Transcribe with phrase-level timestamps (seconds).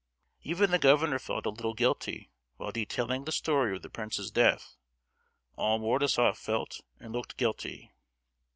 [0.41, 4.75] Even the governor felt a little guilty while detailing the story of the prince's death:
[5.55, 7.91] all Mordasof felt and looked guilty.